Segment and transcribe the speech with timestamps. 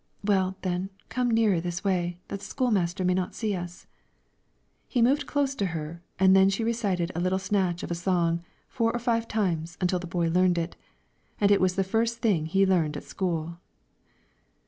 [0.23, 3.85] "Well, then, come nearer this way, that the school master may not see us."
[4.87, 8.43] He moved close to her, and then she recited a little snatch of a song,
[8.67, 10.75] four or five times, until the boy learned it,
[11.39, 13.59] and it was the first thing he learned at school.